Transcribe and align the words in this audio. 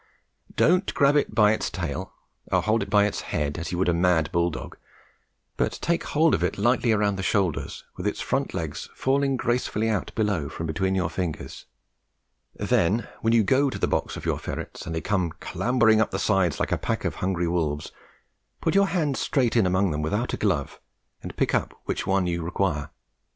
Don't 0.55 0.91
grab 0.95 1.15
it 1.15 1.35
by 1.35 1.51
its 1.51 1.69
tail, 1.69 2.11
or 2.51 2.63
hold 2.63 2.81
it 2.81 2.89
by 2.89 3.05
its 3.05 3.21
head 3.21 3.59
as 3.59 3.71
you 3.71 3.77
would 3.77 3.87
a 3.87 3.93
mad 3.93 4.31
bull 4.31 4.49
dog; 4.49 4.75
but 5.57 5.73
take 5.73 6.03
hold 6.05 6.33
of 6.33 6.43
it 6.43 6.57
lightly 6.57 6.91
round 6.91 7.19
the 7.19 7.21
shoulders, 7.21 7.83
with 7.95 8.07
its 8.07 8.19
front 8.19 8.55
legs 8.55 8.89
falling 8.95 9.37
gracefully 9.37 9.87
out 9.89 10.11
below 10.15 10.49
from 10.49 10.65
between 10.65 10.95
your 10.95 11.07
fingers. 11.07 11.65
Then 12.55 13.07
when 13.19 13.33
you 13.33 13.43
go 13.43 13.69
to 13.69 13.77
the 13.77 13.85
box 13.87 14.15
for 14.15 14.21
your 14.27 14.39
ferrets, 14.39 14.87
and 14.87 14.95
they 14.95 15.01
come 15.01 15.33
clambering 15.39 16.01
up 16.01 16.09
the 16.09 16.17
side 16.17 16.59
like 16.59 16.71
a 16.71 16.79
pack 16.79 17.05
of 17.05 17.17
hungry 17.17 17.47
wolves, 17.47 17.91
put 18.59 18.73
your 18.73 18.87
hand 18.87 19.17
straight 19.17 19.55
in 19.55 19.67
among 19.67 19.91
them 19.91 20.01
without 20.01 20.33
a 20.33 20.37
glove, 20.37 20.79
and 21.21 21.37
pick 21.37 21.53
up 21.53 21.79
which 21.85 22.07
one 22.07 22.25
you 22.25 22.41
require. 22.41 22.89